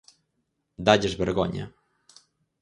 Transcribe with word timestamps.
Dálles 0.87 1.15
vergoña. 1.21 1.65